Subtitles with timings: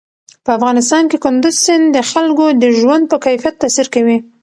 [0.43, 4.17] په افغانستان کې کندز سیند د خلکو د ژوند په کیفیت تاثیر کوي.